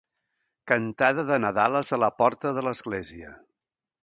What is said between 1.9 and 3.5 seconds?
a la porta de l'església.